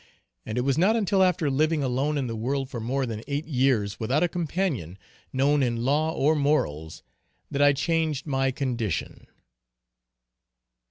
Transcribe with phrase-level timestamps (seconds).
[0.47, 3.45] And it was not until after living alone in the world for more than eight
[3.45, 4.97] years without a companion
[5.31, 7.03] known in law or morals,
[7.51, 9.27] that I changed my condition.